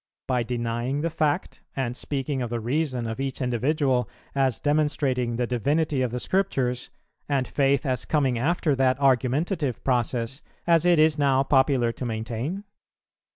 [0.25, 5.45] by denying the fact, and speaking of the reason of each individual as demonstrating the
[5.45, 6.89] divinity of the Scriptures,
[7.29, 12.63] and Faith as coming after that argumentative process, as it is now popular to maintain?